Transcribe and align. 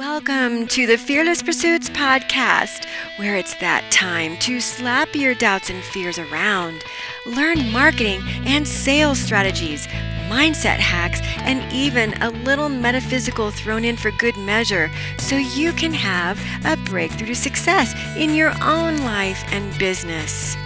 Welcome 0.00 0.66
to 0.68 0.86
the 0.86 0.96
Fearless 0.96 1.42
Pursuits 1.42 1.90
podcast, 1.90 2.86
where 3.16 3.36
it's 3.36 3.54
that 3.56 3.86
time 3.92 4.38
to 4.38 4.58
slap 4.58 5.14
your 5.14 5.34
doubts 5.34 5.68
and 5.68 5.84
fears 5.84 6.18
around, 6.18 6.82
learn 7.26 7.70
marketing 7.70 8.22
and 8.46 8.66
sales 8.66 9.18
strategies, 9.18 9.86
mindset 10.30 10.78
hacks, 10.78 11.20
and 11.40 11.70
even 11.70 12.14
a 12.22 12.30
little 12.30 12.70
metaphysical 12.70 13.50
thrown 13.50 13.84
in 13.84 13.98
for 13.98 14.10
good 14.12 14.38
measure 14.38 14.90
so 15.18 15.36
you 15.36 15.70
can 15.70 15.92
have 15.92 16.40
a 16.64 16.78
breakthrough 16.88 17.26
to 17.26 17.34
success 17.34 17.92
in 18.16 18.34
your 18.34 18.54
own 18.62 19.04
life 19.04 19.44
and 19.52 19.78
business. 19.78 20.56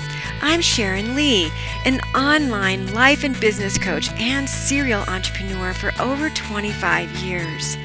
I'm 0.43 0.61
Sharon 0.61 1.17
Lee, 1.17 1.51
an 1.87 1.99
online 2.15 2.93
life 2.95 3.25
and 3.25 3.39
business 3.41 3.79
coach 3.79 4.13
and 4.13 4.49
serial 4.49 5.03
entrepreneur 5.09 5.75
for 5.75 5.91
over 6.01 6.31
25 6.31 7.11
years. 7.17 7.77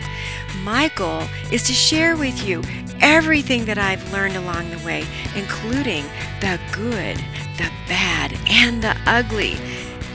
My 0.63 0.89
goal 0.95 1.23
is 1.51 1.63
to 1.63 1.73
share 1.73 2.15
with 2.15 2.47
you 2.47 2.63
everything 3.01 3.65
that 3.65 3.77
I've 3.77 4.11
learned 4.11 4.35
along 4.35 4.69
the 4.69 4.85
way, 4.85 5.05
including 5.35 6.03
the 6.41 6.59
good, 6.71 7.17
the 7.57 7.71
bad, 7.87 8.37
and 8.49 8.81
the 8.81 8.95
ugly. 9.05 9.57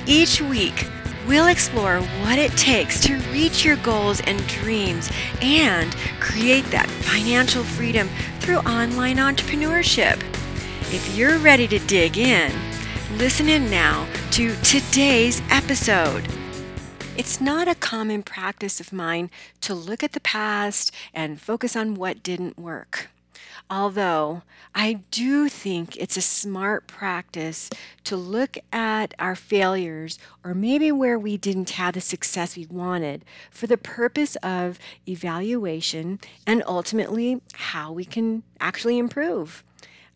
Each 0.06 0.41
week, 0.41 0.86
we'll 1.27 1.46
explore 1.46 2.00
what 2.00 2.38
it 2.38 2.52
takes 2.52 3.00
to 3.00 3.18
reach 3.32 3.64
your 3.64 3.77
goals 3.77 4.20
and 4.22 4.46
dreams 4.46 5.10
and 5.41 5.94
create 6.20 6.64
that 6.66 6.88
financial 6.91 7.64
freedom 7.64 8.08
through 8.41 8.58
online 8.58 9.16
entrepreneurship. 9.16 10.22
If 10.92 11.16
you're 11.16 11.38
ready 11.38 11.66
to 11.69 11.78
dig 11.80 12.19
in, 12.19 12.52
listen 13.16 13.48
in 13.48 13.70
now 13.70 14.06
to 14.32 14.55
today's 14.56 15.41
episode. 15.50 16.28
It's 17.16 17.41
not 17.41 17.68
a 17.68 17.77
common 17.77 18.24
practice 18.24 18.80
of 18.80 18.92
mine 18.92 19.30
to 19.60 19.72
look 19.72 20.02
at 20.02 20.14
the 20.14 20.20
past 20.20 20.92
and 21.12 21.41
focus 21.41 21.77
on 21.77 21.95
what 21.95 22.24
didn't 22.24 22.59
work. 22.59 23.09
Although 23.70 24.42
I 24.74 24.95
do 25.12 25.48
think 25.48 25.97
it's 25.97 26.16
a 26.16 26.20
smart 26.20 26.88
practice 26.88 27.70
to 28.03 28.16
look 28.16 28.58
at 28.72 29.14
our 29.20 29.36
failures 29.36 30.19
or 30.42 30.55
maybe 30.55 30.91
where 30.91 31.16
we 31.16 31.36
didn't 31.36 31.70
have 31.70 31.94
the 31.94 32.00
success 32.00 32.56
we 32.56 32.66
wanted 32.66 33.25
for 33.48 33.69
the 33.69 33.78
purpose 33.78 34.34
of 34.42 34.81
evaluation 35.08 36.19
and 36.48 36.64
ultimately 36.66 37.41
how 37.55 37.92
we 37.92 38.05
can 38.05 38.42
actually 38.58 38.98
improve. 38.98 39.62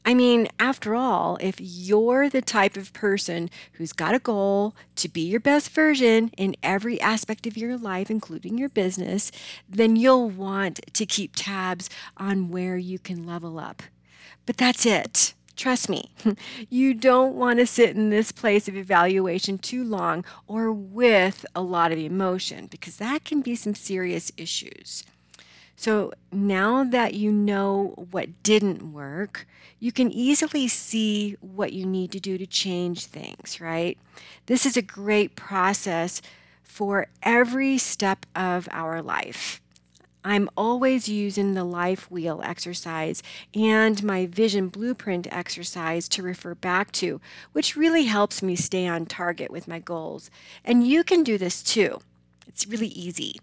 I 0.04 0.14
mean, 0.14 0.48
after 0.58 0.94
all, 0.94 1.36
if 1.40 1.56
you're 1.60 2.30
the 2.30 2.40
type 2.40 2.76
of 2.76 2.92
person 2.92 3.50
who's 3.72 3.92
got 3.92 4.14
a 4.14 4.18
goal 4.18 4.74
to 4.96 5.08
be 5.08 5.20
your 5.20 5.40
best 5.40 5.70
version 5.70 6.30
in 6.38 6.56
every 6.62 7.00
aspect 7.00 7.46
of 7.46 7.56
your 7.56 7.76
life, 7.76 8.10
including 8.10 8.56
your 8.56 8.70
business, 8.70 9.30
then 9.68 9.96
you'll 9.96 10.30
want 10.30 10.80
to 10.94 11.04
keep 11.04 11.32
tabs 11.36 11.90
on 12.16 12.50
where 12.50 12.78
you 12.78 12.98
can 12.98 13.26
level 13.26 13.58
up. 13.58 13.82
But 14.46 14.56
that's 14.56 14.86
it. 14.86 15.34
Trust 15.56 15.88
me, 15.88 16.12
you 16.70 16.94
don't 16.94 17.34
want 17.34 17.58
to 17.58 17.66
sit 17.66 17.96
in 17.96 18.10
this 18.10 18.30
place 18.30 18.68
of 18.68 18.76
evaluation 18.76 19.58
too 19.58 19.82
long 19.82 20.24
or 20.46 20.72
with 20.72 21.44
a 21.54 21.60
lot 21.60 21.90
of 21.90 21.98
emotion 21.98 22.68
because 22.68 22.96
that 22.98 23.24
can 23.24 23.42
be 23.42 23.56
some 23.56 23.74
serious 23.74 24.30
issues. 24.36 25.02
So 25.78 26.12
now 26.32 26.82
that 26.82 27.14
you 27.14 27.30
know 27.30 27.94
what 28.10 28.42
didn't 28.42 28.92
work, 28.92 29.46
you 29.78 29.92
can 29.92 30.10
easily 30.10 30.66
see 30.66 31.36
what 31.40 31.72
you 31.72 31.86
need 31.86 32.10
to 32.10 32.18
do 32.18 32.36
to 32.36 32.46
change 32.48 33.06
things, 33.06 33.60
right? 33.60 33.96
This 34.46 34.66
is 34.66 34.76
a 34.76 34.82
great 34.82 35.36
process 35.36 36.20
for 36.64 37.06
every 37.22 37.78
step 37.78 38.26
of 38.34 38.68
our 38.72 39.00
life. 39.00 39.60
I'm 40.24 40.50
always 40.56 41.08
using 41.08 41.54
the 41.54 41.62
life 41.62 42.10
wheel 42.10 42.40
exercise 42.42 43.22
and 43.54 44.02
my 44.02 44.26
vision 44.26 44.70
blueprint 44.70 45.28
exercise 45.30 46.08
to 46.08 46.24
refer 46.24 46.56
back 46.56 46.90
to, 46.94 47.20
which 47.52 47.76
really 47.76 48.06
helps 48.06 48.42
me 48.42 48.56
stay 48.56 48.88
on 48.88 49.06
target 49.06 49.52
with 49.52 49.68
my 49.68 49.78
goals. 49.78 50.28
And 50.64 50.84
you 50.84 51.04
can 51.04 51.22
do 51.22 51.38
this 51.38 51.62
too. 51.62 52.00
It's 52.48 52.66
really 52.66 52.88
easy. 52.88 53.38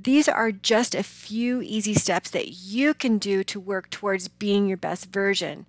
These 0.00 0.28
are 0.28 0.50
just 0.50 0.94
a 0.94 1.02
few 1.02 1.62
easy 1.62 1.94
steps 1.94 2.30
that 2.30 2.48
you 2.64 2.94
can 2.94 3.18
do 3.18 3.44
to 3.44 3.60
work 3.60 3.90
towards 3.90 4.28
being 4.28 4.66
your 4.66 4.76
best 4.76 5.12
version. 5.12 5.66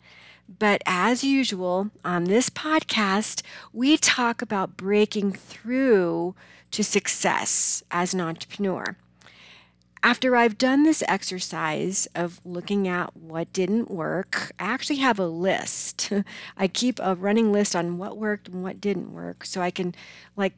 But 0.48 0.82
as 0.86 1.24
usual, 1.24 1.92
on 2.04 2.26
this 2.26 2.50
podcast, 2.50 3.42
we 3.74 3.98
talk 3.98 4.42
about 4.42 4.78
breaking 4.78 5.34
through 5.34 6.36
to 6.72 6.84
success 6.84 7.84
as 7.90 8.14
an 8.14 8.22
entrepreneur. 8.22 8.96
After 10.04 10.36
I've 10.36 10.60
done 10.60 10.84
this 10.84 11.04
exercise 11.08 12.08
of 12.14 12.40
looking 12.46 12.88
at 12.88 13.18
what 13.18 13.52
didn't 13.54 13.90
work, 13.90 14.52
I 14.60 14.66
actually 14.66 14.98
have 14.98 15.18
a 15.18 15.26
list. 15.26 16.12
I 16.58 16.68
keep 16.68 17.00
a 17.00 17.16
running 17.16 17.52
list 17.52 17.76
on 17.76 17.98
what 17.98 18.18
worked 18.18 18.48
and 18.48 18.62
what 18.62 18.80
didn't 18.80 19.14
work 19.14 19.46
so 19.46 19.62
I 19.62 19.72
can 19.72 19.96
like 20.36 20.54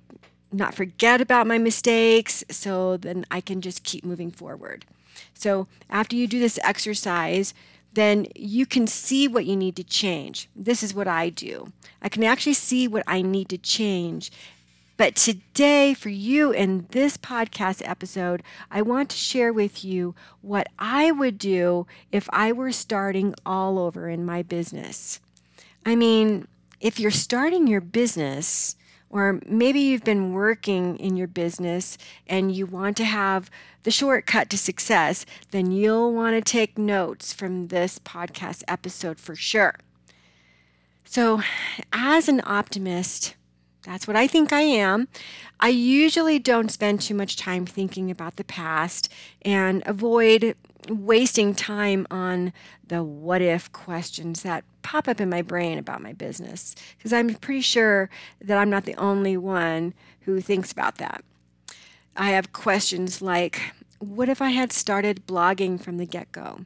not 0.51 0.73
forget 0.73 1.21
about 1.21 1.47
my 1.47 1.57
mistakes 1.57 2.43
so 2.49 2.97
then 2.97 3.25
I 3.29 3.41
can 3.41 3.61
just 3.61 3.83
keep 3.83 4.03
moving 4.03 4.31
forward. 4.31 4.85
So 5.33 5.67
after 5.89 6.15
you 6.15 6.27
do 6.27 6.39
this 6.39 6.59
exercise, 6.63 7.53
then 7.93 8.27
you 8.35 8.65
can 8.65 8.85
see 8.87 9.27
what 9.27 9.45
you 9.45 9.55
need 9.55 9.75
to 9.75 9.83
change. 9.83 10.49
This 10.55 10.83
is 10.83 10.93
what 10.93 11.07
I 11.07 11.29
do. 11.29 11.71
I 12.01 12.09
can 12.09 12.23
actually 12.23 12.53
see 12.53 12.87
what 12.87 13.03
I 13.07 13.21
need 13.21 13.49
to 13.49 13.57
change. 13.57 14.31
But 14.97 15.15
today, 15.15 15.93
for 15.93 16.09
you 16.09 16.51
in 16.51 16.87
this 16.89 17.17
podcast 17.17 17.87
episode, 17.87 18.41
I 18.71 18.81
want 18.81 19.09
to 19.09 19.17
share 19.17 19.53
with 19.53 19.85
you 19.85 20.15
what 20.41 20.67
I 20.79 21.11
would 21.11 21.37
do 21.37 21.85
if 22.11 22.27
I 22.31 22.51
were 22.51 22.71
starting 22.71 23.35
all 23.45 23.77
over 23.77 24.09
in 24.09 24.25
my 24.25 24.41
business. 24.41 25.19
I 25.85 25.95
mean, 25.95 26.47
if 26.79 26.99
you're 26.99 27.11
starting 27.11 27.67
your 27.67 27.81
business, 27.81 28.75
or 29.09 29.39
maybe 29.45 29.79
you've 29.79 30.03
been 30.03 30.33
working 30.33 30.97
in 30.97 31.15
your 31.15 31.27
business 31.27 31.97
and 32.27 32.53
you 32.53 32.65
want 32.65 32.97
to 32.97 33.05
have 33.05 33.49
the 33.83 33.91
shortcut 33.91 34.49
to 34.49 34.57
success, 34.57 35.25
then 35.51 35.71
you'll 35.71 36.13
want 36.13 36.35
to 36.35 36.41
take 36.41 36.77
notes 36.77 37.31
from 37.31 37.67
this 37.67 37.99
podcast 37.99 38.63
episode 38.67 39.19
for 39.19 39.35
sure. 39.35 39.75
So, 41.05 41.41
as 41.93 42.27
an 42.27 42.41
optimist, 42.45 43.35
that's 43.83 44.05
what 44.05 44.17
I 44.17 44.27
think 44.27 44.51
I 44.51 44.61
am. 44.61 45.07
I 45.61 45.69
usually 45.69 46.37
don't 46.37 46.69
spend 46.69 46.99
too 46.99 47.15
much 47.15 47.37
time 47.37 47.65
thinking 47.65 48.11
about 48.11 48.35
the 48.35 48.43
past 48.43 49.09
and 49.41 49.81
avoid 49.85 50.55
wasting 50.89 51.53
time 51.53 52.07
on 52.09 52.53
the 52.85 53.03
what 53.03 53.41
if 53.41 53.71
questions 53.71 54.43
that 54.43 54.63
pop 54.81 55.07
up 55.07 55.19
in 55.19 55.29
my 55.29 55.41
brain 55.41 55.77
about 55.77 56.01
my 56.01 56.13
business 56.13 56.75
because 56.97 57.11
I'm 57.11 57.33
pretty 57.35 57.61
sure 57.61 58.09
that 58.41 58.57
I'm 58.57 58.69
not 58.69 58.85
the 58.85 58.95
only 58.95 59.37
one 59.37 59.93
who 60.21 60.39
thinks 60.39 60.71
about 60.71 60.97
that. 60.97 61.23
I 62.15 62.31
have 62.31 62.53
questions 62.53 63.21
like 63.21 63.61
what 63.99 64.29
if 64.29 64.41
I 64.41 64.49
had 64.49 64.71
started 64.71 65.25
blogging 65.25 65.81
from 65.81 65.97
the 65.97 66.05
get 66.05 66.31
go? 66.31 66.65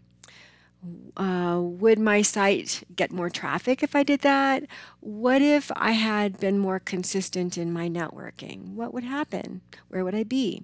Uh, 1.15 1.59
would 1.61 1.99
my 1.99 2.21
site 2.21 2.83
get 2.95 3.11
more 3.11 3.29
traffic 3.29 3.83
if 3.83 3.95
I 3.95 4.03
did 4.03 4.21
that? 4.21 4.63
What 4.99 5.41
if 5.41 5.71
I 5.75 5.91
had 5.91 6.39
been 6.39 6.57
more 6.57 6.79
consistent 6.79 7.57
in 7.57 7.71
my 7.71 7.87
networking? 7.87 8.73
What 8.73 8.93
would 8.93 9.03
happen? 9.03 9.61
Where 9.89 10.03
would 10.03 10.15
I 10.15 10.23
be? 10.23 10.63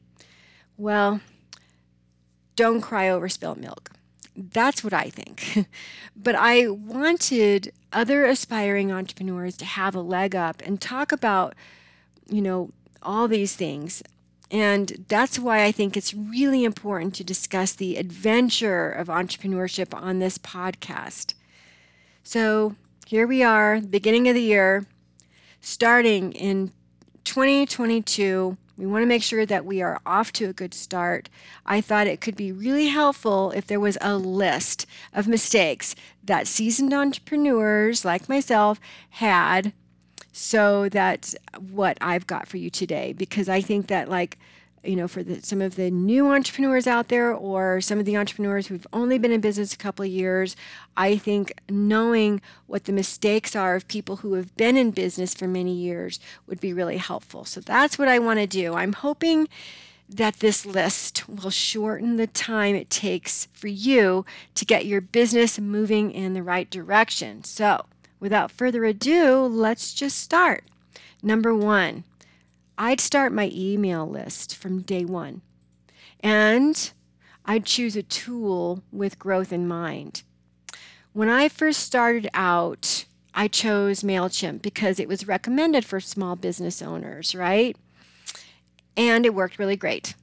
Well, 0.75 1.21
don't 2.57 2.81
cry 2.81 3.07
over 3.07 3.29
spilled 3.29 3.59
milk. 3.59 3.91
That's 4.35 4.83
what 4.83 4.93
I 4.93 5.09
think. 5.09 5.65
but 6.15 6.35
I 6.35 6.67
wanted 6.67 7.71
other 7.93 8.25
aspiring 8.25 8.91
entrepreneurs 8.91 9.55
to 9.57 9.65
have 9.65 9.95
a 9.95 10.01
leg 10.01 10.35
up 10.35 10.61
and 10.65 10.81
talk 10.81 11.13
about, 11.13 11.55
you 12.29 12.41
know, 12.41 12.71
all 13.01 13.29
these 13.29 13.55
things. 13.55 14.03
And 14.51 15.05
that's 15.07 15.39
why 15.39 15.63
I 15.63 15.71
think 15.71 15.95
it's 15.95 16.13
really 16.13 16.63
important 16.63 17.15
to 17.15 17.23
discuss 17.23 17.73
the 17.73 17.97
adventure 17.97 18.89
of 18.89 19.07
entrepreneurship 19.07 19.93
on 19.93 20.19
this 20.19 20.37
podcast. 20.37 21.33
So 22.23 22.75
here 23.05 23.27
we 23.27 23.43
are, 23.43 23.81
beginning 23.81 24.27
of 24.27 24.35
the 24.35 24.41
year, 24.41 24.85
starting 25.61 26.33
in 26.33 26.71
2022 27.23 28.57
we 28.77 28.85
want 28.85 29.01
to 29.01 29.07
make 29.07 29.23
sure 29.23 29.45
that 29.45 29.65
we 29.65 29.81
are 29.81 29.99
off 30.05 30.31
to 30.33 30.45
a 30.45 30.53
good 30.53 30.73
start. 30.73 31.29
I 31.65 31.81
thought 31.81 32.07
it 32.07 32.21
could 32.21 32.35
be 32.35 32.51
really 32.51 32.87
helpful 32.87 33.51
if 33.51 33.65
there 33.65 33.79
was 33.79 33.97
a 34.01 34.17
list 34.17 34.85
of 35.13 35.27
mistakes 35.27 35.95
that 36.23 36.47
seasoned 36.47 36.93
entrepreneurs 36.93 38.05
like 38.05 38.29
myself 38.29 38.79
had 39.11 39.73
so 40.37 40.87
that's 40.87 41.35
what 41.71 41.97
I've 41.99 42.27
got 42.27 42.47
for 42.47 42.57
you 42.57 42.69
today 42.69 43.11
because 43.11 43.49
I 43.49 43.59
think 43.59 43.87
that 43.87 44.07
like 44.07 44.37
you 44.87 44.95
know, 44.95 45.07
for 45.07 45.21
the, 45.21 45.41
some 45.41 45.61
of 45.61 45.75
the 45.75 45.91
new 45.91 46.31
entrepreneurs 46.31 46.87
out 46.87 47.09
there 47.09 47.33
or 47.33 47.81
some 47.81 47.99
of 47.99 48.05
the 48.05 48.17
entrepreneurs 48.17 48.67
who've 48.67 48.87
only 48.93 49.17
been 49.17 49.31
in 49.31 49.41
business 49.41 49.73
a 49.73 49.77
couple 49.77 50.05
of 50.05 50.11
years, 50.11 50.55
I 50.95 51.17
think 51.17 51.53
knowing 51.69 52.41
what 52.67 52.85
the 52.85 52.93
mistakes 52.93 53.55
are 53.55 53.75
of 53.75 53.87
people 53.87 54.17
who 54.17 54.33
have 54.33 54.55
been 54.55 54.77
in 54.77 54.91
business 54.91 55.33
for 55.33 55.47
many 55.47 55.73
years 55.73 56.19
would 56.47 56.61
be 56.61 56.73
really 56.73 56.97
helpful. 56.97 57.43
So 57.43 57.59
that's 57.59 57.99
what 57.99 58.07
I 58.07 58.17
want 58.19 58.39
to 58.39 58.47
do. 58.47 58.75
I'm 58.75 58.93
hoping 58.93 59.49
that 60.09 60.39
this 60.39 60.65
list 60.65 61.27
will 61.27 61.49
shorten 61.49 62.15
the 62.15 62.27
time 62.27 62.75
it 62.75 62.89
takes 62.89 63.47
for 63.53 63.67
you 63.67 64.25
to 64.55 64.65
get 64.65 64.85
your 64.85 65.01
business 65.01 65.59
moving 65.59 66.11
in 66.11 66.33
the 66.33 66.43
right 66.43 66.69
direction. 66.69 67.43
So, 67.43 67.85
without 68.19 68.51
further 68.51 68.85
ado, 68.85 69.41
let's 69.41 69.93
just 69.93 70.17
start. 70.17 70.63
Number 71.21 71.53
one, 71.53 72.05
I'd 72.77 73.01
start 73.01 73.31
my 73.31 73.51
email 73.53 74.07
list 74.07 74.55
from 74.55 74.81
day 74.81 75.03
one. 75.03 75.41
And 76.19 76.91
I'd 77.45 77.65
choose 77.65 77.95
a 77.95 78.03
tool 78.03 78.83
with 78.91 79.19
growth 79.19 79.51
in 79.51 79.67
mind. 79.67 80.23
When 81.13 81.29
I 81.29 81.49
first 81.49 81.79
started 81.79 82.29
out, 82.33 83.05
I 83.33 83.47
chose 83.47 84.01
MailChimp 84.01 84.61
because 84.61 84.99
it 84.99 85.07
was 85.07 85.27
recommended 85.27 85.85
for 85.85 85.99
small 85.99 86.35
business 86.35 86.81
owners, 86.81 87.33
right? 87.33 87.75
And 88.95 89.25
it 89.25 89.33
worked 89.33 89.59
really 89.59 89.75
great. 89.75 90.15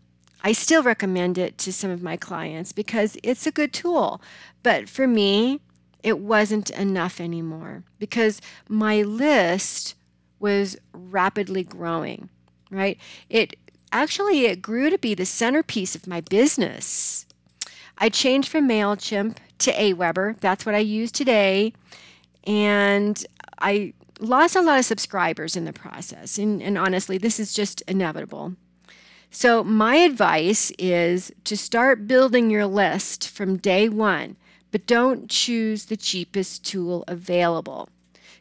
I 0.42 0.52
still 0.52 0.82
recommend 0.82 1.38
it 1.38 1.56
to 1.58 1.72
some 1.72 1.90
of 1.90 2.02
my 2.02 2.16
clients 2.16 2.72
because 2.72 3.16
it's 3.22 3.46
a 3.46 3.52
good 3.52 3.72
tool. 3.72 4.20
But 4.62 4.88
for 4.88 5.06
me, 5.06 5.60
it 6.02 6.18
wasn't 6.18 6.70
enough 6.70 7.18
anymore 7.18 7.84
because 7.98 8.42
my 8.68 9.00
list 9.00 9.94
was 10.38 10.76
rapidly 10.92 11.64
growing, 11.64 12.28
right? 12.70 12.98
It 13.28 13.56
actually 13.92 14.46
it 14.46 14.62
grew 14.62 14.90
to 14.90 14.98
be 14.98 15.14
the 15.14 15.26
centerpiece 15.26 15.94
of 15.94 16.06
my 16.06 16.20
business. 16.20 17.26
I 17.98 18.08
changed 18.08 18.48
from 18.48 18.68
MailChimp 18.68 19.36
to 19.58 19.72
Aweber. 19.72 20.38
That's 20.40 20.66
what 20.66 20.74
I 20.74 20.78
use 20.78 21.12
today. 21.12 21.72
And 22.44 23.24
I 23.60 23.94
lost 24.18 24.56
a 24.56 24.62
lot 24.62 24.78
of 24.78 24.84
subscribers 24.84 25.56
in 25.56 25.64
the 25.64 25.72
process. 25.72 26.38
And, 26.38 26.62
and 26.62 26.76
honestly, 26.76 27.18
this 27.18 27.38
is 27.38 27.54
just 27.54 27.82
inevitable. 27.82 28.54
So, 29.30 29.64
my 29.64 29.96
advice 29.96 30.70
is 30.78 31.32
to 31.44 31.56
start 31.56 32.06
building 32.06 32.50
your 32.50 32.66
list 32.66 33.28
from 33.28 33.56
day 33.56 33.88
one 33.88 34.36
but 34.74 34.88
don't 34.88 35.30
choose 35.30 35.84
the 35.84 35.96
cheapest 35.96 36.64
tool 36.64 37.04
available. 37.06 37.88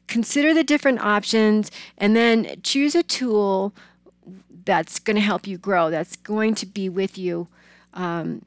Consider 0.08 0.52
the 0.52 0.64
different 0.64 1.00
options 1.00 1.70
and 1.96 2.16
then 2.16 2.60
choose 2.64 2.96
a 2.96 3.04
tool 3.04 3.72
that's 4.66 5.00
going 5.00 5.16
to 5.16 5.22
help 5.22 5.48
you 5.48 5.58
grow, 5.58 5.90
that's 5.90 6.16
going 6.16 6.56
to 6.56 6.66
be 6.66 6.90
with 6.90 7.18
you 7.18 7.48
um, 7.94 8.42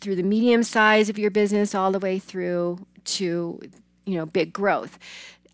through 0.00 0.16
the 0.16 0.22
medium 0.22 0.62
size 0.62 1.08
of 1.08 1.18
your 1.18 1.30
business 1.30 1.74
all 1.74 1.92
the 1.92 1.98
way 1.98 2.18
through 2.18 2.86
to 3.04 3.60
you 4.06 4.16
know 4.16 4.26
big 4.26 4.52
growth. 4.52 4.98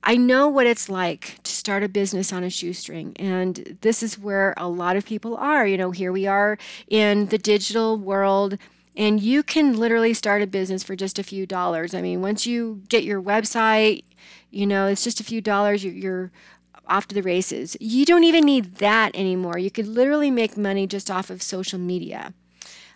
I 0.09 0.17
know 0.17 0.47
what 0.49 0.67
it's 0.67 0.89
like 0.89 1.43
to 1.43 1.51
start 1.51 1.83
a 1.83 1.89
business 1.89 2.33
on 2.33 2.45
a 2.45 2.51
shoestring. 2.51 3.17
And 3.19 3.77
this 3.81 4.05
is 4.05 4.17
where 4.17 4.55
a 4.57 4.69
lot 4.69 4.95
of 4.95 5.05
people 5.05 5.37
are. 5.37 5.67
You 5.67 5.77
know, 5.77 5.91
here 5.91 6.13
we 6.13 6.29
are 6.29 6.59
in 6.87 7.27
the 7.27 7.39
digital 7.39 7.99
world 7.99 8.57
and 8.97 9.21
you 9.21 9.43
can 9.43 9.77
literally 9.77 10.15
start 10.15 10.43
a 10.43 10.47
business 10.47 10.83
for 10.83 10.97
just 10.97 11.19
a 11.19 11.23
few 11.23 11.45
dollars. 11.45 11.93
I 11.93 12.01
mean, 12.01 12.23
once 12.23 12.47
you 12.47 12.83
get 12.89 13.05
your 13.05 13.21
website, 13.21 14.05
you 14.51 14.67
know, 14.67 14.87
it's 14.87 15.05
just 15.05 15.21
a 15.21 15.25
few 15.25 15.41
dollars, 15.41 15.85
you're, 15.85 15.93
you're 15.93 16.31
off 16.89 17.09
to 17.09 17.15
the 17.15 17.23
races. 17.23 17.77
You 17.81 18.05
don't 18.05 18.25
even 18.25 18.45
need 18.45 18.77
that 18.77 19.15
anymore. 19.15 19.59
You 19.59 19.71
could 19.71 19.87
literally 19.87 20.31
make 20.31 20.57
money 20.57 20.87
just 20.87 21.11
off 21.11 21.31
of 21.31 21.43
social 21.43 21.79
media. 21.79 22.33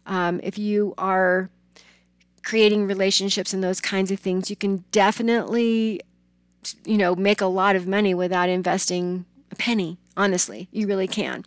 Um, 0.06 0.40
if 0.42 0.58
you 0.58 0.94
are 0.98 1.50
creating 2.42 2.86
relationships 2.86 3.52
and 3.52 3.62
those 3.62 3.80
kinds 3.80 4.10
of 4.10 4.18
things, 4.18 4.50
you 4.50 4.56
can 4.56 4.84
definitely, 4.92 6.00
you 6.84 6.96
know, 6.96 7.14
make 7.14 7.40
a 7.40 7.46
lot 7.46 7.76
of 7.76 7.86
money 7.86 8.14
without 8.14 8.48
investing 8.48 9.26
a 9.50 9.56
penny. 9.56 9.98
Honestly, 10.16 10.68
you 10.72 10.86
really 10.86 11.06
can. 11.06 11.44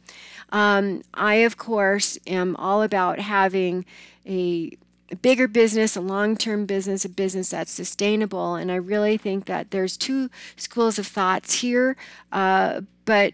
Um, 0.51 1.01
I, 1.13 1.35
of 1.35 1.57
course, 1.57 2.17
am 2.27 2.55
all 2.57 2.83
about 2.83 3.19
having 3.19 3.85
a, 4.25 4.71
a 5.11 5.15
bigger 5.15 5.47
business, 5.47 5.95
a 5.95 6.01
long 6.01 6.35
term 6.37 6.65
business, 6.65 7.05
a 7.05 7.09
business 7.09 7.49
that's 7.49 7.71
sustainable. 7.71 8.55
And 8.55 8.71
I 8.71 8.75
really 8.75 9.17
think 9.17 9.45
that 9.45 9.71
there's 9.71 9.97
two 9.97 10.29
schools 10.55 10.97
of 10.97 11.07
thoughts 11.07 11.61
here. 11.61 11.95
Uh, 12.31 12.81
but 13.05 13.33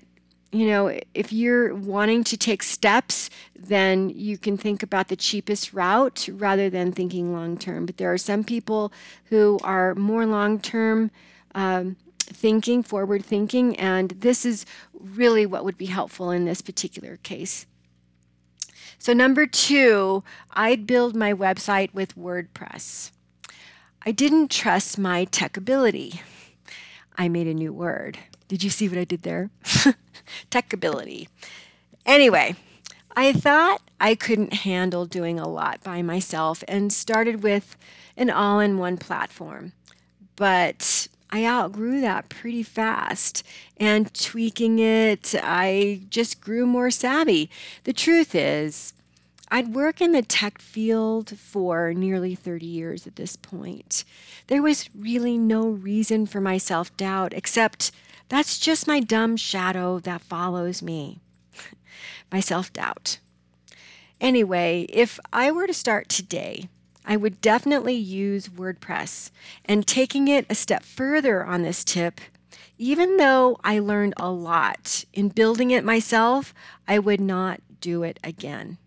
you 0.51 0.65
know, 0.65 0.99
if 1.13 1.31
you're 1.31 1.75
wanting 1.75 2.23
to 2.23 2.35
take 2.35 2.63
steps, 2.63 3.29
then 3.55 4.09
you 4.09 4.37
can 4.37 4.57
think 4.57 4.81
about 4.81 5.07
the 5.07 5.15
cheapest 5.15 5.73
route 5.73 6.27
rather 6.31 6.69
than 6.69 6.91
thinking 6.91 7.31
long 7.31 7.57
term. 7.57 7.85
But 7.85 7.97
there 7.97 8.11
are 8.11 8.17
some 8.17 8.43
people 8.43 8.91
who 9.25 9.59
are 9.63 9.93
more 9.93 10.25
long 10.25 10.59
term 10.59 11.11
um, 11.53 11.97
thinking, 12.17 12.81
forward 12.81 13.23
thinking, 13.23 13.75
and 13.77 14.09
this 14.11 14.43
is 14.43 14.65
really 14.93 15.45
what 15.45 15.63
would 15.63 15.77
be 15.77 15.87
helpful 15.87 16.31
in 16.31 16.45
this 16.45 16.61
particular 16.61 17.17
case. 17.17 17.67
So, 19.01 19.13
number 19.13 19.47
two, 19.47 20.25
I'd 20.51 20.85
build 20.85 21.15
my 21.15 21.33
website 21.33 21.93
with 21.93 22.17
WordPress. 22.17 23.11
I 24.05 24.11
didn't 24.11 24.51
trust 24.51 24.99
my 24.99 25.23
tech 25.23 25.55
ability. 25.55 26.21
I 27.17 27.29
made 27.29 27.47
a 27.47 27.53
new 27.53 27.71
word. 27.71 28.19
Did 28.49 28.61
you 28.61 28.69
see 28.69 28.89
what 28.89 28.97
I 28.97 29.05
did 29.05 29.21
there? 29.21 29.51
tech 30.49 30.73
ability. 30.73 31.29
Anyway, 32.05 32.55
I 33.15 33.31
thought 33.31 33.81
I 34.01 34.15
couldn't 34.15 34.53
handle 34.53 35.05
doing 35.05 35.39
a 35.39 35.47
lot 35.47 35.81
by 35.81 36.01
myself 36.01 36.61
and 36.67 36.91
started 36.91 37.41
with 37.41 37.77
an 38.17 38.29
all 38.29 38.59
in 38.59 38.77
one 38.77 38.97
platform. 38.97 39.71
But 40.35 41.07
I 41.31 41.45
outgrew 41.45 42.01
that 42.01 42.29
pretty 42.29 42.63
fast. 42.63 43.43
And 43.77 44.13
tweaking 44.13 44.79
it, 44.79 45.35
I 45.41 46.01
just 46.09 46.41
grew 46.41 46.65
more 46.65 46.91
savvy. 46.91 47.49
The 47.83 47.93
truth 47.93 48.33
is, 48.33 48.93
I'd 49.51 49.73
work 49.73 49.99
in 49.99 50.11
the 50.11 50.21
tech 50.21 50.59
field 50.59 51.37
for 51.37 51.93
nearly 51.93 52.35
30 52.35 52.65
years 52.65 53.07
at 53.07 53.15
this 53.15 53.35
point. 53.35 54.03
There 54.47 54.61
was 54.61 54.89
really 54.95 55.37
no 55.37 55.67
reason 55.67 56.25
for 56.25 56.39
my 56.39 56.57
self 56.57 56.95
doubt, 56.97 57.33
except 57.33 57.91
that's 58.29 58.59
just 58.59 58.87
my 58.87 58.99
dumb 58.99 59.37
shadow 59.37 59.99
that 59.99 60.21
follows 60.21 60.81
me. 60.83 61.19
my 62.31 62.39
self 62.39 62.71
doubt. 62.71 63.19
Anyway, 64.21 64.85
if 64.89 65.19
I 65.31 65.51
were 65.51 65.65
to 65.65 65.73
start 65.73 66.09
today, 66.09 66.69
I 67.05 67.17
would 67.17 67.41
definitely 67.41 67.95
use 67.95 68.49
WordPress. 68.49 69.31
And 69.65 69.87
taking 69.87 70.27
it 70.27 70.45
a 70.49 70.55
step 70.55 70.83
further 70.83 71.43
on 71.43 71.63
this 71.63 71.83
tip, 71.83 72.21
even 72.77 73.17
though 73.17 73.57
I 73.63 73.79
learned 73.79 74.13
a 74.17 74.31
lot 74.31 75.05
in 75.13 75.29
building 75.29 75.71
it 75.71 75.83
myself, 75.83 76.53
I 76.87 76.99
would 76.99 77.21
not 77.21 77.61
do 77.81 78.03
it 78.03 78.19
again. 78.23 78.77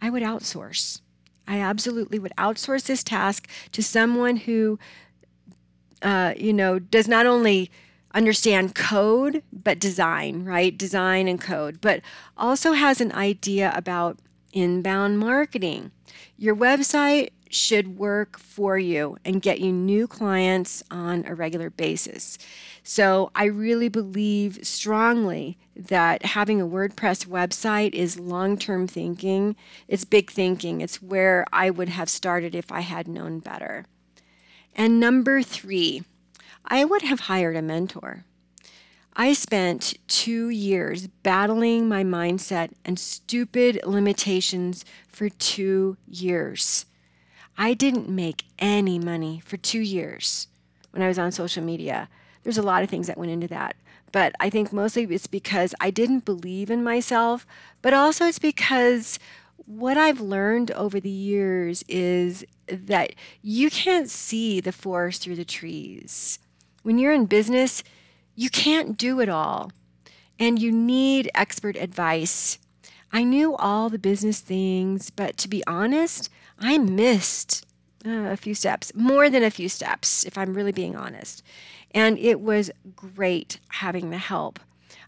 I 0.00 0.10
would 0.10 0.22
outsource. 0.22 1.00
I 1.48 1.60
absolutely 1.60 2.18
would 2.18 2.34
outsource 2.36 2.86
this 2.86 3.04
task 3.04 3.48
to 3.72 3.82
someone 3.82 4.36
who, 4.38 4.78
uh, 6.02 6.34
you 6.36 6.52
know, 6.52 6.78
does 6.78 7.08
not 7.08 7.26
only 7.26 7.70
understand 8.12 8.74
code, 8.74 9.42
but 9.52 9.78
design, 9.78 10.44
right? 10.44 10.76
Design 10.76 11.28
and 11.28 11.40
code, 11.40 11.80
but 11.80 12.00
also 12.36 12.72
has 12.72 13.00
an 13.00 13.12
idea 13.12 13.72
about 13.74 14.18
inbound 14.52 15.18
marketing. 15.18 15.90
Your 16.36 16.56
website 16.56 17.30
should 17.50 17.98
work 17.98 18.38
for 18.38 18.78
you 18.78 19.16
and 19.24 19.42
get 19.42 19.60
you 19.60 19.72
new 19.72 20.06
clients 20.06 20.82
on 20.90 21.24
a 21.26 21.34
regular 21.34 21.70
basis. 21.70 22.38
So, 22.82 23.30
I 23.34 23.44
really 23.44 23.88
believe 23.88 24.60
strongly 24.62 25.58
that 25.74 26.24
having 26.24 26.60
a 26.60 26.66
WordPress 26.66 27.26
website 27.26 27.94
is 27.94 28.18
long 28.18 28.58
term 28.58 28.86
thinking. 28.86 29.56
It's 29.88 30.04
big 30.04 30.30
thinking. 30.30 30.80
It's 30.80 31.02
where 31.02 31.44
I 31.52 31.70
would 31.70 31.88
have 31.88 32.08
started 32.08 32.54
if 32.54 32.70
I 32.70 32.80
had 32.80 33.08
known 33.08 33.40
better. 33.40 33.86
And 34.74 35.00
number 35.00 35.42
three, 35.42 36.04
I 36.64 36.84
would 36.84 37.02
have 37.02 37.20
hired 37.20 37.56
a 37.56 37.62
mentor. 37.62 38.24
I 39.18 39.32
spent 39.32 39.94
two 40.08 40.50
years 40.50 41.06
battling 41.06 41.88
my 41.88 42.04
mindset 42.04 42.72
and 42.84 42.98
stupid 42.98 43.80
limitations 43.86 44.84
for 45.08 45.30
two 45.30 45.96
years. 46.06 46.84
I 47.56 47.72
didn't 47.72 48.10
make 48.10 48.44
any 48.58 48.98
money 48.98 49.40
for 49.42 49.56
two 49.56 49.80
years 49.80 50.48
when 50.90 51.02
I 51.02 51.08
was 51.08 51.18
on 51.18 51.32
social 51.32 51.62
media. 51.64 52.10
There's 52.42 52.58
a 52.58 52.62
lot 52.62 52.82
of 52.82 52.90
things 52.90 53.06
that 53.06 53.16
went 53.16 53.32
into 53.32 53.48
that. 53.48 53.76
But 54.12 54.34
I 54.38 54.50
think 54.50 54.70
mostly 54.70 55.04
it's 55.04 55.26
because 55.26 55.74
I 55.80 55.90
didn't 55.90 56.26
believe 56.26 56.70
in 56.70 56.84
myself, 56.84 57.46
but 57.80 57.94
also 57.94 58.26
it's 58.26 58.38
because 58.38 59.18
what 59.64 59.96
I've 59.96 60.20
learned 60.20 60.72
over 60.72 61.00
the 61.00 61.08
years 61.08 61.82
is 61.88 62.44
that 62.68 63.14
you 63.40 63.70
can't 63.70 64.10
see 64.10 64.60
the 64.60 64.72
forest 64.72 65.22
through 65.22 65.36
the 65.36 65.44
trees. 65.46 66.38
When 66.82 66.98
you're 66.98 67.12
in 67.12 67.24
business, 67.24 67.82
you 68.36 68.50
can't 68.50 68.96
do 68.96 69.20
it 69.20 69.28
all, 69.28 69.72
and 70.38 70.60
you 70.60 70.70
need 70.70 71.30
expert 71.34 71.76
advice. 71.76 72.58
I 73.12 73.24
knew 73.24 73.56
all 73.56 73.88
the 73.88 73.98
business 73.98 74.40
things, 74.40 75.10
but 75.10 75.36
to 75.38 75.48
be 75.48 75.66
honest, 75.66 76.28
I 76.58 76.78
missed 76.78 77.66
uh, 78.06 78.10
a 78.30 78.36
few 78.36 78.54
steps, 78.54 78.94
more 78.94 79.30
than 79.30 79.42
a 79.42 79.50
few 79.50 79.68
steps, 79.68 80.24
if 80.24 80.36
I'm 80.36 80.54
really 80.54 80.72
being 80.72 80.96
honest. 80.96 81.42
And 81.92 82.18
it 82.18 82.40
was 82.40 82.70
great 82.94 83.58
having 83.68 84.10
the 84.10 84.18
help. 84.18 84.60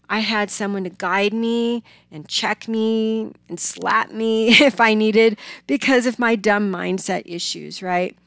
I 0.09 0.19
had 0.19 0.49
someone 0.49 0.83
to 0.85 0.89
guide 0.89 1.33
me 1.33 1.83
and 2.11 2.27
check 2.27 2.67
me 2.67 3.31
and 3.47 3.59
slap 3.59 4.11
me 4.11 4.49
if 4.61 4.81
I 4.81 4.95
needed 4.95 5.37
because 5.67 6.07
of 6.07 6.17
my 6.17 6.35
dumb 6.35 6.71
mindset 6.71 7.23
issues, 7.25 7.83
right? 7.83 8.17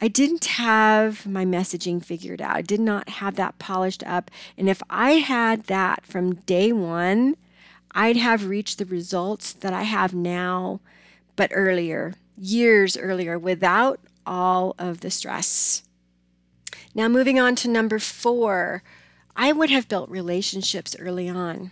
I 0.00 0.08
didn't 0.08 0.44
have 0.44 1.26
my 1.26 1.44
messaging 1.44 2.04
figured 2.04 2.42
out. 2.42 2.56
I 2.56 2.62
did 2.62 2.80
not 2.80 3.08
have 3.08 3.36
that 3.36 3.58
polished 3.58 4.02
up. 4.04 4.30
And 4.58 4.68
if 4.68 4.82
I 4.90 5.12
had 5.12 5.64
that 5.64 6.04
from 6.04 6.34
day 6.34 6.72
one, 6.72 7.36
I'd 7.92 8.16
have 8.16 8.48
reached 8.48 8.78
the 8.78 8.84
results 8.84 9.52
that 9.52 9.72
I 9.72 9.84
have 9.84 10.12
now, 10.12 10.80
but 11.36 11.50
earlier, 11.54 12.14
years 12.36 12.96
earlier, 12.96 13.38
without 13.38 14.00
all 14.26 14.74
of 14.78 15.00
the 15.00 15.10
stress. 15.10 15.84
Now, 16.94 17.08
moving 17.08 17.38
on 17.38 17.54
to 17.56 17.68
number 17.68 17.98
four, 17.98 18.82
I 19.36 19.52
would 19.52 19.70
have 19.70 19.88
built 19.88 20.10
relationships 20.10 20.96
early 20.98 21.28
on. 21.28 21.70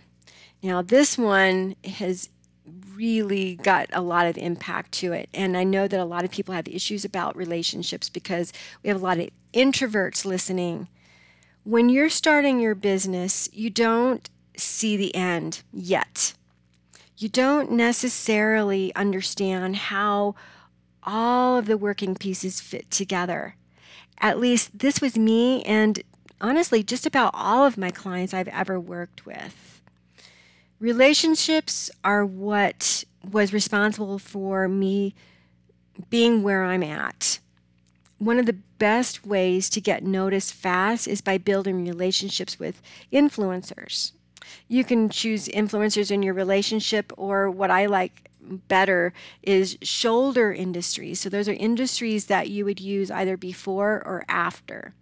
Now, 0.61 0.81
this 0.81 1.17
one 1.17 1.75
has 1.83 2.29
really 2.95 3.55
got 3.55 3.87
a 3.93 4.01
lot 4.01 4.25
of 4.25 4.37
impact 4.37 4.91
to 4.93 5.13
it. 5.13 5.29
And 5.33 5.57
I 5.57 5.63
know 5.63 5.87
that 5.87 5.99
a 5.99 6.05
lot 6.05 6.23
of 6.23 6.31
people 6.31 6.53
have 6.53 6.67
issues 6.67 7.05
about 7.05 7.35
relationships 7.35 8.09
because 8.09 8.53
we 8.81 8.89
have 8.89 9.01
a 9.01 9.03
lot 9.03 9.19
of 9.19 9.29
introverts 9.53 10.25
listening. 10.25 10.87
When 11.63 11.89
you're 11.89 12.09
starting 12.09 12.59
your 12.59 12.75
business, 12.75 13.49
you 13.53 13.69
don't 13.69 14.29
see 14.57 14.97
the 14.97 15.15
end 15.15 15.63
yet. 15.71 16.33
You 17.17 17.29
don't 17.29 17.71
necessarily 17.71 18.93
understand 18.95 19.75
how 19.75 20.35
all 21.03 21.57
of 21.57 21.65
the 21.65 21.77
working 21.77 22.15
pieces 22.15 22.59
fit 22.59 22.89
together. 22.91 23.55
At 24.19 24.39
least 24.39 24.77
this 24.79 25.01
was 25.01 25.17
me, 25.17 25.63
and 25.63 26.01
honestly, 26.41 26.83
just 26.83 27.05
about 27.05 27.31
all 27.33 27.65
of 27.65 27.77
my 27.77 27.91
clients 27.91 28.33
I've 28.33 28.47
ever 28.49 28.79
worked 28.79 29.25
with. 29.25 29.72
Relationships 30.83 31.89
are 32.03 32.25
what 32.25 33.05
was 33.31 33.53
responsible 33.53 34.19
for 34.19 34.67
me 34.67 35.15
being 36.09 36.43
where 36.43 36.65
I'm 36.65 36.83
at. 36.83 37.39
One 38.17 38.37
of 38.37 38.47
the 38.47 38.59
best 38.79 39.25
ways 39.25 39.69
to 39.69 39.79
get 39.79 40.03
noticed 40.03 40.53
fast 40.53 41.07
is 41.07 41.21
by 41.21 41.37
building 41.37 41.85
relationships 41.85 42.59
with 42.59 42.81
influencers. 43.13 44.11
You 44.67 44.83
can 44.83 45.07
choose 45.07 45.47
influencers 45.47 46.11
in 46.11 46.21
your 46.21 46.33
relationship, 46.33 47.13
or 47.15 47.49
what 47.49 47.71
I 47.71 47.85
like 47.85 48.29
better 48.41 49.13
is 49.41 49.77
shoulder 49.81 50.51
industries. 50.51 51.21
So, 51.21 51.29
those 51.29 51.47
are 51.47 51.53
industries 51.53 52.25
that 52.25 52.49
you 52.49 52.65
would 52.65 52.81
use 52.81 53.09
either 53.09 53.37
before 53.37 54.03
or 54.05 54.25
after 54.27 54.93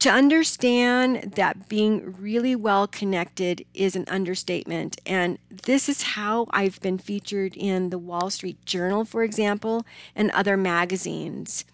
to 0.00 0.10
understand 0.10 1.32
that 1.34 1.68
being 1.68 2.14
really 2.20 2.54
well 2.54 2.86
connected 2.86 3.64
is 3.74 3.96
an 3.96 4.04
understatement. 4.06 5.00
And 5.04 5.38
this 5.50 5.88
is 5.88 6.02
how 6.02 6.46
I've 6.50 6.80
been 6.80 6.98
featured 6.98 7.56
in 7.56 7.90
the 7.90 7.98
Wall 7.98 8.30
Street 8.30 8.64
Journal, 8.64 9.04
for 9.04 9.24
example, 9.24 9.84
and 10.14 10.30
other 10.30 10.56
magazines. 10.56 11.64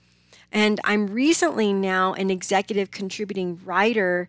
And 0.51 0.81
I'm 0.85 1.09
recently 1.09 1.73
now 1.73 2.15
an 2.15 2.31
executive 2.31 2.91
contributing 2.91 3.61
writer 3.65 4.29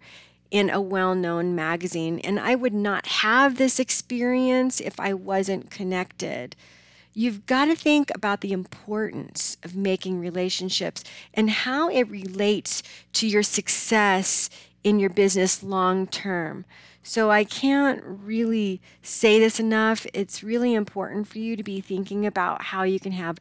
in 0.51 0.69
a 0.69 0.81
well 0.81 1.15
known 1.15 1.55
magazine. 1.55 2.19
And 2.19 2.39
I 2.39 2.55
would 2.55 2.73
not 2.73 3.07
have 3.07 3.57
this 3.57 3.79
experience 3.79 4.81
if 4.81 4.99
I 4.99 5.13
wasn't 5.13 5.71
connected 5.71 6.55
you've 7.15 7.45
got 7.47 7.65
to 7.65 7.75
think 7.75 8.11
about 8.13 8.41
the 8.41 8.51
importance 8.51 9.57
of 9.63 9.75
making 9.75 10.19
relationships 10.19 11.03
and 11.33 11.49
how 11.49 11.89
it 11.89 12.03
relates 12.03 12.83
to 13.13 13.25
your 13.25 13.41
success 13.41 14.49
in 14.83 14.99
your 14.99 15.09
business 15.09 15.63
long 15.63 16.05
term. 16.05 16.65
So 17.01 17.31
I 17.31 17.43
can't 17.43 18.01
really 18.03 18.81
say 19.01 19.39
this 19.39 19.59
enough. 19.59 20.05
It's 20.13 20.43
really 20.43 20.73
important 20.73 21.27
for 21.27 21.37
you 21.37 21.55
to 21.55 21.63
be 21.63 21.79
thinking 21.79 22.25
about 22.25 22.63
how 22.63 22.83
you 22.83 22.99
can 22.99 23.11
have 23.11 23.37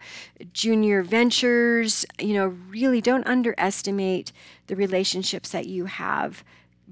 joint 0.52 1.06
ventures. 1.06 2.04
You 2.20 2.34
know, 2.34 2.46
really 2.68 3.00
don't 3.00 3.26
underestimate 3.26 4.32
the 4.66 4.76
relationships 4.76 5.48
that 5.50 5.66
you 5.66 5.86
have. 5.86 6.44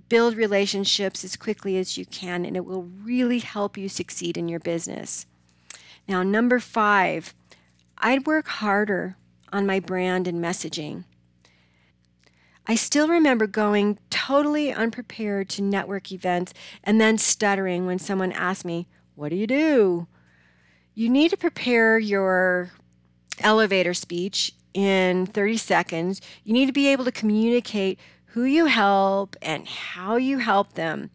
Build 0.09 0.35
relationships 0.35 1.25
as 1.25 1.37
quickly 1.37 1.77
as 1.77 1.99
you 1.99 2.07
can, 2.07 2.47
and 2.47 2.57
it 2.57 2.65
will 2.65 2.89
really 3.03 3.41
help 3.41 3.77
you 3.77 3.89
succeed 3.89 4.39
in 4.39 4.49
your 4.49 4.61
business. 4.61 5.27
Now, 6.09 6.23
number 6.23 6.59
five, 6.59 7.35
I'd 7.99 8.27
work 8.27 8.49
harder 8.49 9.17
on 9.53 9.67
my 9.67 9.81
brand 9.81 10.27
and 10.27 10.43
messaging. 10.43 11.05
I 12.67 12.75
still 12.75 13.09
remember 13.09 13.47
going 13.47 13.99
totally 14.09 14.73
unprepared 14.73 15.49
to 15.51 15.63
network 15.63 16.13
events 16.13 16.53
and 16.85 17.01
then 17.01 17.19
stuttering 17.19 17.87
when 17.87 17.99
someone 17.99 18.33
asked 18.33 18.65
me, 18.65 18.87
What 19.15 19.31
do 19.31 19.37
you 19.37 19.47
do? 19.47 20.07
You 20.95 21.09
need 21.09 21.31
to 21.31 21.37
prepare 21.37 21.99
your 21.99 22.71
elevator 23.41 23.95
speech 23.95 24.53
in 24.75 25.27
30 25.27 25.57
seconds. 25.57 26.21
You 26.45 26.53
need 26.53 26.67
to 26.67 26.73
be 26.73 26.89
able 26.89 27.05
to 27.05 27.13
communicate 27.13 27.99
who 28.27 28.45
you 28.45 28.67
help 28.67 29.37
and 29.43 29.67
how 29.67 30.17
you 30.17 30.39
help 30.39 30.75
them 30.75 31.11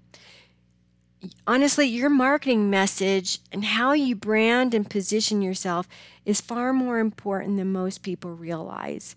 honestly, 1.46 1.88
your 1.88 2.10
marketing 2.10 2.70
message 2.70 3.40
and 3.52 3.66
how 3.66 3.94
you 3.94 4.16
brand 4.16 4.74
and 4.74 4.90
position 4.90 5.42
yourself 5.42 5.88
is 6.26 6.42
far 6.42 6.74
more 6.74 7.00
important 7.00 7.58
than 7.58 7.72
most 7.72 8.04
people 8.04 8.32
realize. 8.32 9.16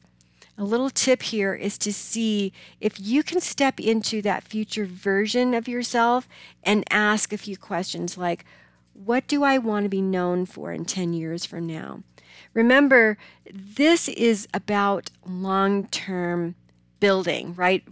A 0.57 0.65
little 0.65 0.91
tip 0.91 1.23
here 1.23 1.55
is 1.55 1.79
to 1.79 1.93
see 1.93 2.53
if 2.81 3.01
you 3.01 3.23
can 3.23 3.41
step 3.41 3.81
into 3.81 4.21
that 4.23 4.45
future 4.45 4.85
version 4.85 5.55
of 5.55 5.67
yourself 5.67 6.29
and 6.63 6.85
ask 6.91 7.33
a 7.33 7.39
few 7.39 7.57
questions 7.57 8.19
like, 8.19 8.45
What 8.93 9.27
do 9.27 9.43
I 9.43 9.57
want 9.57 9.85
to 9.85 9.89
be 9.89 10.03
known 10.03 10.45
for 10.45 10.73
in 10.73 10.85
10 10.85 11.15
years 11.15 11.47
from 11.47 11.67
now? 11.67 12.03
Remember, 12.53 13.17
this 13.51 14.09
is 14.09 14.49
about 14.53 15.11
long 15.25 15.87
term 15.89 16.57
building, 16.99 17.55
right? 17.55 17.83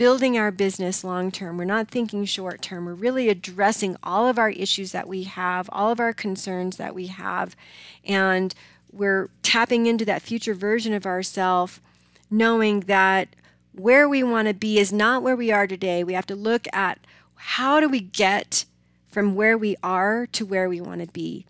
Building 0.00 0.38
our 0.38 0.50
business 0.50 1.04
long 1.04 1.30
term. 1.30 1.58
We're 1.58 1.66
not 1.66 1.90
thinking 1.90 2.24
short 2.24 2.62
term. 2.62 2.86
We're 2.86 2.94
really 2.94 3.28
addressing 3.28 3.98
all 4.02 4.26
of 4.26 4.38
our 4.38 4.48
issues 4.48 4.92
that 4.92 5.06
we 5.06 5.24
have, 5.24 5.68
all 5.70 5.92
of 5.92 6.00
our 6.00 6.14
concerns 6.14 6.78
that 6.78 6.94
we 6.94 7.08
have, 7.08 7.54
and 8.02 8.54
we're 8.90 9.28
tapping 9.42 9.84
into 9.84 10.06
that 10.06 10.22
future 10.22 10.54
version 10.54 10.94
of 10.94 11.04
ourselves, 11.04 11.80
knowing 12.30 12.80
that 12.80 13.36
where 13.74 14.08
we 14.08 14.22
want 14.22 14.48
to 14.48 14.54
be 14.54 14.78
is 14.78 14.90
not 14.90 15.22
where 15.22 15.36
we 15.36 15.52
are 15.52 15.66
today. 15.66 16.02
We 16.02 16.14
have 16.14 16.24
to 16.28 16.34
look 16.34 16.66
at 16.72 16.98
how 17.34 17.78
do 17.78 17.86
we 17.86 18.00
get 18.00 18.64
from 19.10 19.34
where 19.34 19.58
we 19.58 19.76
are 19.82 20.26
to 20.28 20.46
where 20.46 20.70
we 20.70 20.80
want 20.80 21.02
to 21.02 21.08
be. 21.08 21.44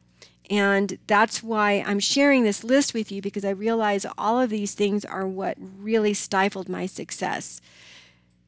And 0.51 0.99
that's 1.07 1.41
why 1.41 1.85
I'm 1.87 2.01
sharing 2.01 2.43
this 2.43 2.65
list 2.65 2.95
with 2.95 3.13
you 3.13 3.23
because 3.23 3.45
I 3.45 3.51
realize 3.51 4.05
all 4.19 4.41
of 4.41 4.51
these 4.51 4.75
things 4.75 5.05
are 5.05 5.29
what 5.29 5.57
really 5.79 6.15
stifled 6.15 6.69
my 6.69 6.87
success 6.87 7.61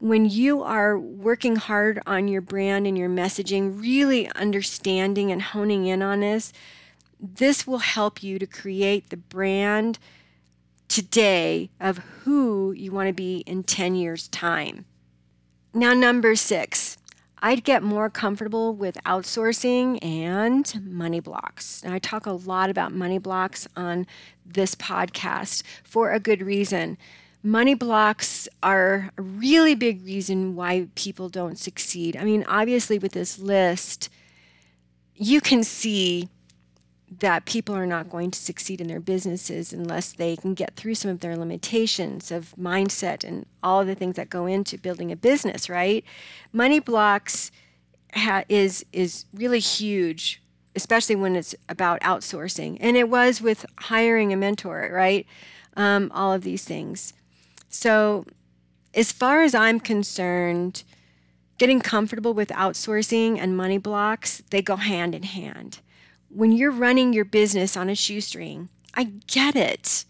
when 0.03 0.29
you 0.29 0.65
are 0.65 0.99
working 0.99 1.55
hard 1.55 2.01
on 2.09 2.27
your 2.27 2.41
brand 2.41 2.89
and 2.89 2.99
your 2.99 3.09
messaging, 3.09 3.81
really 3.81 4.29
understanding 4.33 5.31
and 5.31 5.41
honing 5.41 5.87
in 5.87 6.03
on 6.03 6.19
this, 6.19 6.53
this 7.21 7.69
will 7.69 7.79
help 7.79 8.21
you 8.21 8.37
to 8.41 8.45
create 8.45 9.11
the 9.11 9.17
brand 9.17 10.01
today 10.89 11.71
of 11.79 11.99
who 11.99 12.73
you 12.73 12.91
want 12.91 13.07
to 13.07 13.13
be 13.13 13.45
in 13.47 13.63
10 13.63 13.95
years' 13.95 14.27
time. 14.27 14.87
Now, 15.73 15.95
number 15.95 16.35
six, 16.35 16.99
I'd 17.39 17.63
get 17.63 17.85
more 17.85 18.11
comfortable 18.11 18.75
with 18.75 18.97
outsourcing 19.07 20.05
and 20.05 20.85
money 20.85 21.21
blocks. 21.21 21.85
Now, 21.85 21.95
I 21.95 22.01
talk 22.01 22.27
a 22.27 22.33
lot 22.33 22.71
about 22.71 22.93
money 22.93 23.19
blocks 23.19 23.69
on 23.77 24.09
this 24.45 24.75
podcast 24.75 25.63
for 25.85 26.11
a 26.11 26.19
good 26.19 26.43
reason. 26.43 26.99
Money 27.43 27.75
blocks 27.75 28.49
are 28.63 29.11
a 29.19 29.23
really 29.23 29.75
big 29.75 30.05
reason 30.05 30.55
why 30.55 30.87
people 30.95 31.29
don't 31.29 31.59
succeed. 31.59 32.17
I 32.17 32.25
mean, 32.25 32.45
obviously, 32.47 32.99
with 32.99 33.13
this 33.13 33.39
list, 33.39 34.09
you 35.17 35.41
can 35.41 35.65
see 35.65 36.29
that 37.19 37.45
people 37.45 37.75
are 37.75 37.87
not 37.87 38.09
going 38.09 38.31
to 38.31 38.39
succeed 38.39 38.81
in 38.81 38.87
their 38.87 39.01
businesses 39.01 39.73
unless 39.73 40.13
they 40.13 40.37
can 40.37 40.55
get 40.55 40.75
through 40.75 40.95
some 40.95 41.11
of 41.11 41.21
their 41.21 41.37
limitations 41.37 42.31
of 42.31 42.55
mindset 42.59 43.25
and 43.25 43.45
all 43.63 43.81
of 43.81 43.87
the 43.87 43.95
things 43.95 44.17
that 44.17 44.31
go 44.31 44.47
into 44.47 44.79
building 44.79 45.13
a 45.13 45.17
business, 45.17 45.69
right? 45.69 46.05
Money 46.53 46.79
blocks 46.79 47.51
ha- 48.15 48.45
is 48.49 48.85
is 48.93 49.25
really 49.35 49.59
huge, 49.59 50.43
especially 50.75 51.17
when 51.17 51.37
it's 51.37 51.55
about 51.69 52.01
outsourcing. 52.01 52.79
And 52.81 52.97
it 52.97 53.09
was 53.09 53.43
with 53.43 53.67
hiring 53.79 54.33
a 54.33 54.37
mentor, 54.37 54.91
right? 54.93 55.27
Um, 55.77 56.11
all 56.15 56.33
of 56.33 56.43
these 56.43 56.65
things. 56.65 57.13
So, 57.73 58.27
as 58.95 59.13
far 59.13 59.43
as 59.43 59.55
I'm 59.55 59.81
concerned, 59.81 60.85
getting 61.57 61.81
comfortable 61.81 62.35
with 62.35 62.51
outsourcing 62.51 63.39
and 63.39 63.57
money 63.57 63.79
blocks, 63.79 64.43
they 64.51 64.61
go 64.61 64.77
hand 64.77 65.15
in 65.15 65.23
hand. 65.23 65.81
When 66.29 66.53
you're 66.53 66.71
running 66.71 67.15
your 67.15 67.25
business 67.25 67.75
on 67.75 67.89
a 67.89 67.95
shoestring, 67.95 68.69
I 68.95 69.05
get 69.27 69.57
it. 69.57 70.05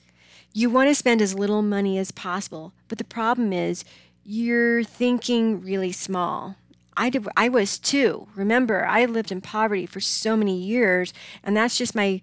You 0.53 0.71
want 0.71 0.91
to 0.91 0.95
spend 0.95 1.23
as 1.23 1.37
little 1.37 1.63
money 1.63 1.99
as 1.99 2.11
possible, 2.11 2.73
but 2.89 2.99
the 2.99 3.05
problem 3.05 3.53
is 3.53 3.85
you're 4.25 4.83
thinking 4.83 5.63
really 5.63 5.93
small. 5.93 6.57
I 6.97 7.11
did, 7.11 7.27
I 7.37 7.49
was 7.49 7.79
too. 7.79 8.29
Remember, 8.35 8.87
I 8.87 9.05
lived 9.05 9.33
in 9.33 9.41
poverty 9.41 9.87
for 9.87 10.01
so 10.01 10.37
many 10.37 10.57
years, 10.57 11.13
and 11.43 11.57
that's 11.57 11.77
just 11.77 11.95
my 11.95 12.21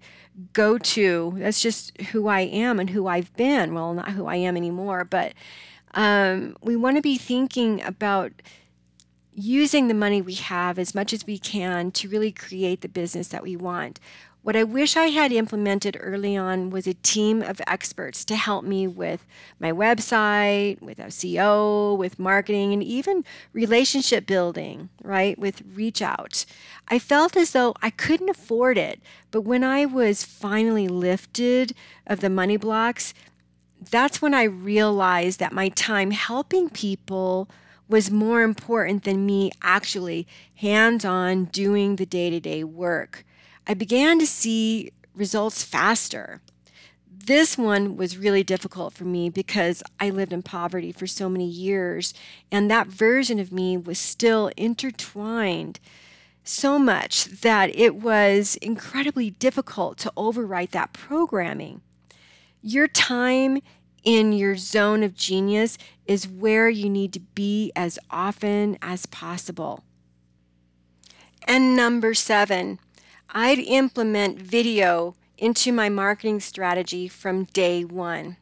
go-to. 0.52 1.34
That's 1.36 1.60
just 1.60 2.00
who 2.00 2.28
I 2.28 2.40
am 2.40 2.78
and 2.78 2.90
who 2.90 3.06
I've 3.06 3.34
been. 3.36 3.74
Well, 3.74 3.94
not 3.94 4.12
who 4.12 4.26
I 4.26 4.36
am 4.36 4.56
anymore, 4.56 5.04
but 5.04 5.32
um, 5.94 6.56
we 6.62 6.76
want 6.76 6.96
to 6.96 7.02
be 7.02 7.18
thinking 7.18 7.82
about 7.82 8.32
using 9.40 9.88
the 9.88 9.94
money 9.94 10.20
we 10.20 10.34
have 10.34 10.78
as 10.78 10.94
much 10.94 11.12
as 11.12 11.26
we 11.26 11.38
can 11.38 11.90
to 11.92 12.08
really 12.08 12.32
create 12.32 12.80
the 12.80 12.88
business 12.88 13.28
that 13.28 13.42
we 13.42 13.56
want. 13.56 13.98
What 14.42 14.56
I 14.56 14.64
wish 14.64 14.96
I 14.96 15.08
had 15.08 15.32
implemented 15.32 15.98
early 16.00 16.34
on 16.34 16.70
was 16.70 16.86
a 16.86 16.94
team 16.94 17.42
of 17.42 17.60
experts 17.66 18.24
to 18.24 18.36
help 18.36 18.64
me 18.64 18.86
with 18.86 19.26
my 19.58 19.70
website, 19.70 20.80
with 20.80 20.96
SEO, 20.96 21.96
with 21.98 22.18
marketing, 22.18 22.72
and 22.72 22.82
even 22.82 23.22
relationship 23.52 24.26
building, 24.26 24.88
right? 25.02 25.38
With 25.38 25.62
reach 25.74 26.00
out. 26.00 26.46
I 26.88 26.98
felt 26.98 27.36
as 27.36 27.52
though 27.52 27.74
I 27.82 27.90
couldn't 27.90 28.30
afford 28.30 28.78
it. 28.78 29.00
But 29.30 29.42
when 29.42 29.62
I 29.62 29.84
was 29.84 30.24
finally 30.24 30.88
lifted 30.88 31.74
of 32.06 32.20
the 32.20 32.30
money 32.30 32.56
blocks, 32.56 33.12
that's 33.90 34.22
when 34.22 34.32
I 34.32 34.44
realized 34.44 35.38
that 35.40 35.52
my 35.52 35.68
time 35.68 36.12
helping 36.12 36.70
people 36.70 37.50
was 37.90 38.10
more 38.10 38.42
important 38.42 39.02
than 39.02 39.26
me 39.26 39.50
actually 39.62 40.26
hands 40.54 41.04
on 41.04 41.46
doing 41.46 41.96
the 41.96 42.06
day 42.06 42.30
to 42.30 42.40
day 42.40 42.62
work. 42.62 43.24
I 43.66 43.74
began 43.74 44.18
to 44.20 44.26
see 44.26 44.92
results 45.14 45.64
faster. 45.64 46.40
This 47.12 47.58
one 47.58 47.96
was 47.96 48.16
really 48.16 48.42
difficult 48.42 48.94
for 48.94 49.04
me 49.04 49.28
because 49.28 49.82
I 49.98 50.08
lived 50.08 50.32
in 50.32 50.42
poverty 50.42 50.92
for 50.92 51.06
so 51.06 51.28
many 51.28 51.46
years, 51.46 52.14
and 52.50 52.70
that 52.70 52.86
version 52.86 53.38
of 53.38 53.52
me 53.52 53.76
was 53.76 53.98
still 53.98 54.50
intertwined 54.56 55.80
so 56.42 56.78
much 56.78 57.26
that 57.26 57.74
it 57.76 57.96
was 57.96 58.56
incredibly 58.56 59.30
difficult 59.30 59.98
to 59.98 60.12
overwrite 60.16 60.70
that 60.70 60.92
programming. 60.92 61.82
Your 62.62 62.88
time 62.88 63.60
in 64.04 64.32
your 64.32 64.56
zone 64.56 65.02
of 65.02 65.14
genius 65.14 65.78
is 66.06 66.28
where 66.28 66.68
you 66.68 66.88
need 66.88 67.12
to 67.12 67.20
be 67.20 67.72
as 67.76 67.98
often 68.10 68.78
as 68.82 69.06
possible. 69.06 69.84
And 71.46 71.74
number 71.76 72.14
seven, 72.14 72.78
I'd 73.30 73.58
implement 73.58 74.40
video 74.40 75.14
into 75.38 75.72
my 75.72 75.88
marketing 75.88 76.40
strategy 76.40 77.08
from 77.08 77.44
day 77.44 77.84
one. 77.84 78.36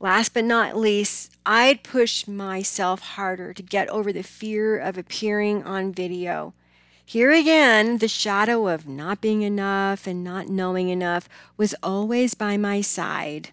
Last 0.00 0.32
but 0.32 0.44
not 0.44 0.76
least, 0.76 1.32
I'd 1.44 1.82
push 1.82 2.28
myself 2.28 3.00
harder 3.00 3.52
to 3.52 3.62
get 3.62 3.88
over 3.88 4.12
the 4.12 4.22
fear 4.22 4.78
of 4.78 4.96
appearing 4.96 5.64
on 5.64 5.92
video. 5.92 6.54
Here 7.04 7.32
again, 7.32 7.98
the 7.98 8.06
shadow 8.06 8.68
of 8.68 8.86
not 8.86 9.20
being 9.20 9.42
enough 9.42 10.06
and 10.06 10.22
not 10.22 10.48
knowing 10.48 10.88
enough 10.88 11.28
was 11.56 11.74
always 11.82 12.34
by 12.34 12.56
my 12.56 12.80
side. 12.80 13.50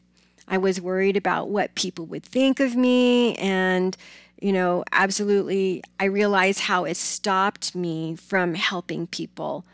I 0.48 0.58
was 0.58 0.80
worried 0.80 1.18
about 1.18 1.50
what 1.50 1.76
people 1.76 2.06
would 2.08 2.24
think 2.24 2.60
of 2.60 2.76
me, 2.76 3.36
and, 3.36 3.98
you 4.42 4.52
know, 4.52 4.84
absolutely, 4.92 5.84
I 6.00 6.06
realized 6.06 6.62
how 6.62 6.86
it 6.86 6.98
stopped 6.98 7.76
me 7.76 8.16
from 8.16 8.54
helping 8.54 9.08
people 9.08 9.66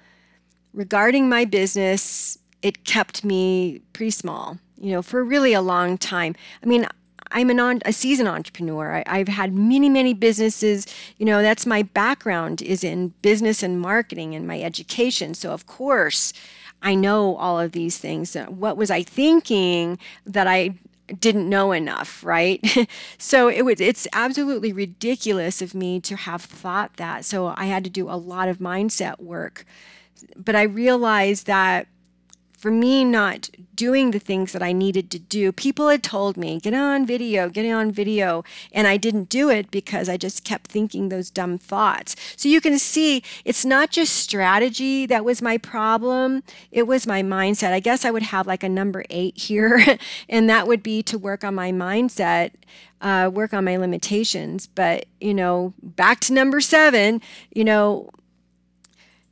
regarding 0.74 1.30
my 1.30 1.46
business, 1.46 2.38
it 2.62 2.84
kept 2.84 3.24
me 3.24 3.82
pretty 3.94 4.12
small, 4.12 4.58
you 4.80 4.92
know, 4.92 5.02
for 5.02 5.24
really 5.24 5.54
a 5.54 5.62
long 5.62 5.98
time. 5.98 6.36
I 6.64 6.66
mean, 6.66 6.88
I'm 7.32 7.50
an 7.50 7.60
on, 7.60 7.82
a 7.86 7.94
seasoned 7.94 8.28
entrepreneur. 8.28 9.04
I, 9.06 9.18
have 9.20 9.28
had 9.30 9.54
many, 9.54 9.90
many 9.90 10.14
businesses. 10.14 10.86
You 11.18 11.26
know, 11.26 11.42
that's 11.42 11.66
my 11.66 11.84
background 11.84 12.62
is 12.62 12.84
in 12.84 13.14
business 13.22 13.64
and 13.64 13.80
marketing 13.80 14.36
and 14.36 14.46
my 14.46 14.62
education. 14.62 15.34
So 15.34 15.52
of 15.52 15.66
course, 15.66 16.34
I 16.82 16.96
know 16.96 17.36
all 17.36 17.60
of 17.60 17.72
these 17.72 17.98
things. 17.98 18.36
What 18.36 18.78
was 18.78 18.92
I 18.92 19.04
thinking 19.04 20.00
that 20.26 20.48
I 20.48 20.76
didn't 21.20 21.50
know 21.50 21.72
enough, 21.74 22.24
right? 22.24 22.66
so 23.18 23.50
it 23.50 23.64
was 23.64 23.82
it's 23.82 24.08
absolutely 24.14 24.72
ridiculous 24.72 25.62
of 25.62 25.76
me 25.76 26.00
to 26.02 26.16
have 26.16 26.42
thought 26.42 26.96
that. 26.98 27.26
So 27.26 27.54
I 27.58 27.66
had 27.66 27.84
to 27.84 27.90
do 27.90 28.10
a 28.10 28.16
lot 28.16 28.48
of 28.48 28.60
mindset 28.60 29.20
work 29.20 29.66
but 30.36 30.56
I 30.56 30.64
realized 30.64 31.48
that 31.48 31.88
for 32.62 32.70
me 32.70 33.04
not 33.04 33.50
doing 33.74 34.12
the 34.12 34.20
things 34.20 34.52
that 34.52 34.62
I 34.62 34.72
needed 34.72 35.10
to 35.10 35.18
do, 35.18 35.52
people 35.52 35.90
had 35.90 36.04
told 36.04 36.38
me, 36.38 36.60
get 36.60 36.76
on 36.76 37.08
video, 37.08 37.50
get 37.50 37.68
on 37.74 37.92
video. 37.92 38.44
And 38.72 38.86
I 38.86 38.98
didn't 38.98 39.30
do 39.30 39.50
it 39.50 39.72
because 39.72 40.08
I 40.08 40.16
just 40.16 40.44
kept 40.44 40.70
thinking 40.70 41.10
those 41.10 41.32
dumb 41.32 41.58
thoughts. 41.58 42.16
So 42.38 42.48
you 42.48 42.62
can 42.62 42.78
see 42.78 43.24
it's 43.46 43.66
not 43.66 43.90
just 43.90 44.16
strategy 44.16 45.08
that 45.08 45.26
was 45.26 45.42
my 45.42 45.58
problem, 45.58 46.44
it 46.72 46.84
was 46.84 47.08
my 47.08 47.24
mindset. 47.24 47.74
I 47.74 47.80
guess 47.80 48.06
I 48.06 48.12
would 48.12 48.22
have 48.22 48.46
like 48.46 48.62
a 48.62 48.70
number 48.70 49.06
eight 49.10 49.40
here, 49.40 49.84
and 50.30 50.48
that 50.48 50.68
would 50.68 50.84
be 50.84 51.02
to 51.02 51.18
work 51.18 51.44
on 51.44 51.56
my 51.56 51.72
mindset. 51.72 52.52
Uh, 53.02 53.32
work 53.34 53.52
on 53.52 53.66
my 53.66 53.76
limitations. 53.78 54.68
But, 54.68 55.08
you 55.20 55.34
know, 55.34 55.74
back 55.82 56.20
to 56.20 56.34
number 56.34 56.62
seven, 56.62 57.20
you 57.52 57.64
know, 57.64 58.12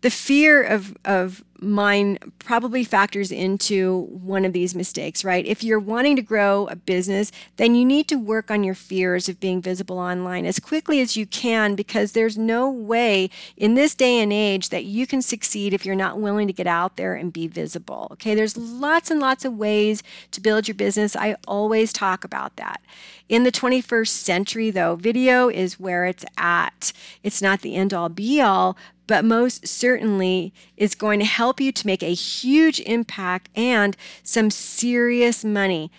the 0.01 0.09
fear 0.09 0.63
of, 0.63 0.95
of 1.03 1.43
mine 1.61 2.17
probably 2.39 2.83
factors 2.83 3.31
into 3.31 4.07
one 4.11 4.45
of 4.45 4.53
these 4.53 4.73
mistakes, 4.73 5.25
right? 5.25 5.45
If 5.45 5.63
you're 5.63 5.79
wanting 5.79 6.15
to 6.15 6.21
grow 6.21 6.67
a 6.67 6.75
business, 6.75 7.31
then 7.57 7.75
you 7.75 7.85
need 7.85 8.07
to 8.07 8.15
work 8.15 8.49
on 8.49 8.63
your 8.63 8.75
fears 8.75 9.27
of 9.27 9.39
being 9.39 9.61
visible 9.61 9.99
online 9.99 10.45
as 10.45 10.59
quickly 10.59 11.01
as 11.01 11.17
you 11.17 11.25
can 11.25 11.75
because 11.75 12.13
there's 12.13 12.37
no 12.37 12.69
way 12.69 13.29
in 13.57 13.73
this 13.73 13.93
day 13.93 14.19
and 14.19 14.31
age 14.31 14.69
that 14.69 14.85
you 14.85 15.05
can 15.05 15.21
succeed 15.21 15.73
if 15.73 15.85
you're 15.85 15.95
not 15.95 16.19
willing 16.19 16.47
to 16.47 16.53
get 16.53 16.67
out 16.67 16.95
there 16.95 17.15
and 17.15 17.33
be 17.33 17.47
visible. 17.47 18.07
Okay, 18.11 18.35
there's 18.35 18.57
lots 18.57 19.11
and 19.11 19.19
lots 19.19 19.43
of 19.43 19.57
ways 19.57 20.01
to 20.31 20.41
build 20.41 20.67
your 20.67 20.75
business. 20.75 21.15
I 21.15 21.35
always 21.47 21.91
talk 21.91 22.23
about 22.23 22.55
that. 22.55 22.81
In 23.27 23.43
the 23.43 23.51
21st 23.51 24.07
century, 24.07 24.71
though, 24.71 24.95
video 24.95 25.49
is 25.49 25.79
where 25.79 26.05
it's 26.05 26.25
at. 26.37 26.93
It's 27.21 27.41
not 27.41 27.61
the 27.61 27.75
end 27.75 27.93
all 27.93 28.09
be 28.09 28.41
all, 28.41 28.75
but 29.09 29.25
most 29.25 29.67
certainly 29.67 30.53
is 30.77 30.93
going 30.93 31.17
to 31.17 31.25
help 31.25 31.59
you 31.59 31.71
to 31.71 31.87
make 31.87 32.03
a 32.03 32.13
huge 32.13 32.79
impact 32.81 33.49
and 33.55 33.97
some 34.21 34.51
serious 34.51 35.43
money. 35.43 35.91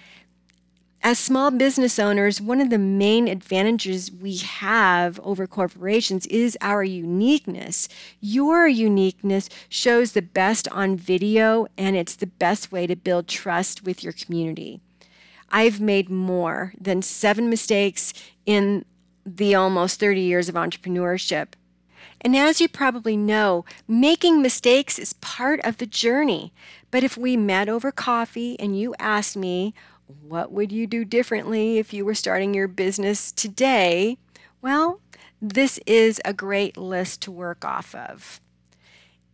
As 1.03 1.19
small 1.19 1.51
business 1.51 1.99
owners, 1.99 2.41
one 2.41 2.61
of 2.61 2.71
the 2.71 2.79
main 2.79 3.27
advantages 3.27 4.13
we 4.13 4.37
have 4.37 5.19
over 5.25 5.49
corporations 5.49 6.25
is 6.27 6.57
our 6.61 6.85
uniqueness. 6.85 7.89
Your 8.21 8.69
uniqueness 8.69 9.49
shows 9.69 10.13
the 10.13 10.23
best 10.23 10.69
on 10.69 10.95
video, 10.95 11.67
and 11.77 11.97
it's 11.97 12.15
the 12.15 12.29
best 12.29 12.71
way 12.71 12.87
to 12.87 12.95
build 12.95 13.27
trust 13.27 13.83
with 13.83 14.05
your 14.05 14.13
community. 14.13 14.81
I've 15.51 15.81
made 15.81 16.11
more 16.11 16.75
than 16.81 17.03
seven 17.03 17.51
mistakes 17.51 18.15
in 18.47 18.85
the 19.27 19.57
almost 19.57 19.99
30 19.99 20.21
years 20.21 20.49
of 20.49 20.55
entrepreneurship. 20.55 21.55
And 22.21 22.37
as 22.37 22.61
you 22.61 22.69
probably 22.69 23.17
know, 23.17 23.65
making 23.89 24.43
mistakes 24.43 24.99
is 24.99 25.15
part 25.15 25.61
of 25.65 25.79
the 25.79 25.87
journey. 25.87 26.53
But 26.91 27.03
if 27.05 27.17
we 27.17 27.37
met 27.37 27.69
over 27.69 27.91
coffee 27.91 28.59
and 28.61 28.79
you 28.79 28.95
asked 28.99 29.37
me, 29.37 29.75
what 30.07 30.53
would 30.53 30.73
you 30.73 30.87
do 30.87 31.05
differently 31.05 31.79
if 31.79 31.93
you 31.93 32.05
were 32.05 32.15
starting 32.15 32.53
your 32.53 32.69
business 32.69 33.33
today? 33.33 34.19
Well, 34.61 35.01
this 35.41 35.79
is 35.87 36.21
a 36.25 36.35
great 36.35 36.77
list 36.77 37.23
to 37.23 37.31
work 37.31 37.65
off 37.65 37.95
of. 37.95 38.41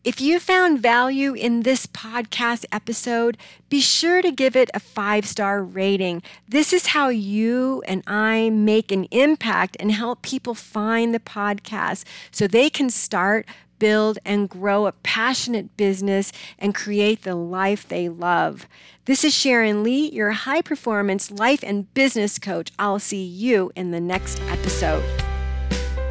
If 0.06 0.20
you 0.20 0.38
found 0.38 0.80
value 0.80 1.34
in 1.34 1.62
this 1.62 1.88
podcast 1.88 2.64
episode, 2.70 3.36
be 3.68 3.80
sure 3.80 4.22
to 4.22 4.30
give 4.30 4.54
it 4.54 4.70
a 4.72 4.78
five 4.78 5.26
star 5.26 5.60
rating. 5.64 6.22
This 6.48 6.72
is 6.72 6.86
how 6.86 7.08
you 7.08 7.82
and 7.88 8.04
I 8.06 8.50
make 8.50 8.92
an 8.92 9.08
impact 9.10 9.76
and 9.80 9.90
help 9.90 10.22
people 10.22 10.54
find 10.54 11.12
the 11.12 11.18
podcast 11.18 12.04
so 12.30 12.46
they 12.46 12.70
can 12.70 12.88
start, 12.88 13.46
build, 13.80 14.20
and 14.24 14.48
grow 14.48 14.86
a 14.86 14.92
passionate 14.92 15.76
business 15.76 16.30
and 16.56 16.72
create 16.72 17.24
the 17.24 17.34
life 17.34 17.88
they 17.88 18.08
love. 18.08 18.68
This 19.06 19.24
is 19.24 19.34
Sharon 19.34 19.82
Lee, 19.82 20.08
your 20.12 20.30
high 20.30 20.62
performance 20.62 21.32
life 21.32 21.64
and 21.64 21.92
business 21.94 22.38
coach. 22.38 22.70
I'll 22.78 23.00
see 23.00 23.24
you 23.24 23.72
in 23.74 23.90
the 23.90 24.00
next 24.00 24.40
episode. 24.42 25.02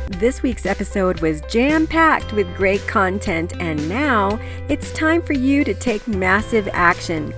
This 0.07 0.43
week's 0.43 0.65
episode 0.65 1.19
was 1.21 1.41
jam 1.49 1.87
packed 1.87 2.31
with 2.33 2.55
great 2.55 2.85
content, 2.87 3.53
and 3.59 3.89
now 3.89 4.39
it's 4.69 4.91
time 4.91 5.21
for 5.21 5.33
you 5.33 5.63
to 5.63 5.73
take 5.73 6.07
massive 6.07 6.69
action. 6.73 7.33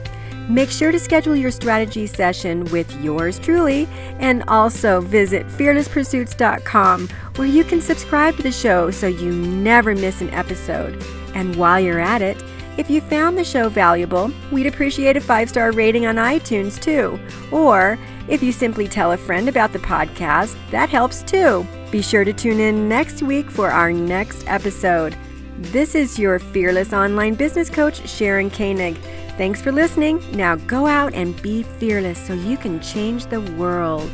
Make 0.50 0.70
sure 0.70 0.92
to 0.92 1.00
schedule 1.00 1.36
your 1.36 1.52
strategy 1.52 2.08
session 2.08 2.66
with 2.66 2.90
yours 3.02 3.40
truly 3.40 3.88
and 4.20 4.44
also 4.48 5.02
visit 5.02 5.48
fearlesspursuits.com 5.48 7.08
where 7.36 7.48
you 7.48 7.64
can 7.64 7.82
subscribe 7.82 8.36
to 8.38 8.44
the 8.44 8.52
show 8.52 8.92
so 8.92 9.08
you 9.08 9.32
never 9.32 9.96
miss 9.96 10.22
an 10.22 10.30
episode. 10.32 11.02
And 11.36 11.56
while 11.56 11.80
you're 11.80 12.00
at 12.00 12.22
it, 12.22 12.42
If 12.78 12.92
you 12.92 13.02
found 13.02 13.40
the 13.40 13.44
show 13.44 13.70
valuable, 13.70 14.32
we'd 14.52 14.68
appreciate 14.68 15.18
a 15.18 15.22
five 15.22 15.50
star 15.50 15.72
rating 15.72 16.06
on 16.06 16.18
iTunes 16.18 16.80
too. 16.80 17.20
Or 17.52 17.98
if 18.28 18.44
you 18.44 18.52
simply 18.52 18.88
tell 18.88 19.14
a 19.14 19.18
friend 19.18 19.50
about 19.50 19.74
the 19.74 19.80
podcast, 19.80 20.56
that 20.70 20.88
helps 20.88 21.24
too. 21.24 21.66
Be 21.92 22.02
sure 22.02 22.26
to 22.26 22.34
tune 22.34 22.60
in 22.60 22.90
next 22.90 23.24
week 23.24 23.50
for 23.50 23.72
our 23.72 23.94
next 23.94 24.44
episode. 24.48 25.16
This 25.58 25.96
is 25.96 26.20
your 26.20 26.38
fearless 26.38 26.92
online 26.92 27.34
business 27.36 27.70
coach, 27.70 28.08
Sharon 28.08 28.50
Koenig. 28.50 28.98
Thanks 29.38 29.62
for 29.62 29.72
listening. 29.72 30.22
Now 30.36 30.56
go 30.56 30.86
out 30.86 31.14
and 31.14 31.42
be 31.42 31.64
fearless 31.64 32.20
so 32.20 32.34
you 32.34 32.58
can 32.58 32.82
change 32.82 33.28
the 33.28 33.42
world. 33.42 34.12